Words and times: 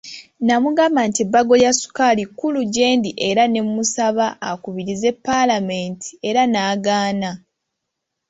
Namugamba 0.47 0.99
nti 1.09 1.19
ebbago 1.25 1.53
lya 1.61 1.71
Ssukaali 1.73 2.23
kkulu 2.27 2.59
gyendi 2.73 3.09
era 3.29 3.43
ne 3.47 3.61
musaba 3.73 4.27
akubirize 4.49 5.09
paalamenti 5.25 6.09
era 6.29 6.41
n'agaana. 6.47 7.31